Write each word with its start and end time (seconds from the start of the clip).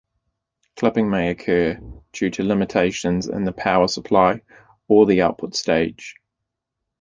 Clipping 0.77 1.11
may 1.11 1.29
occur 1.29 1.79
due 2.11 2.31
to 2.31 2.41
limitations 2.43 3.27
in 3.27 3.43
the 3.43 3.51
power 3.51 3.87
supply 3.87 4.41
or 4.87 5.05
the 5.05 5.21
output 5.21 5.55
stage. 5.55 6.15